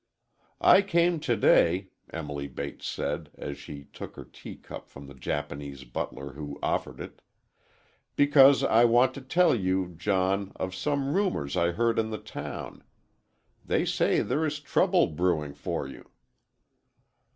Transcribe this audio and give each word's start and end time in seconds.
"I 0.63 0.81
came 0.81 1.19
today," 1.19 1.89
Emily 2.09 2.47
Bates 2.47 2.87
said, 2.87 3.29
as 3.37 3.59
she 3.59 3.83
took 3.93 4.15
her 4.15 4.25
tea 4.25 4.55
cup 4.55 4.89
from 4.89 5.05
the 5.05 5.13
Japanese 5.13 5.83
butler 5.83 6.33
who 6.33 6.57
offered 6.63 6.99
it, 6.99 7.21
"because 8.15 8.63
I 8.63 8.83
want 8.83 9.13
to 9.13 9.21
tell 9.21 9.53
you, 9.53 9.93
John, 9.95 10.53
of 10.55 10.73
some 10.73 11.13
rumors 11.13 11.55
I 11.55 11.73
heard 11.73 11.99
in 11.99 12.09
the 12.09 12.17
town. 12.17 12.83
They 13.63 13.85
say 13.85 14.21
there 14.23 14.43
is 14.43 14.59
trouble 14.59 15.05
brewing 15.05 15.53
for 15.53 15.87
you." 15.87 16.09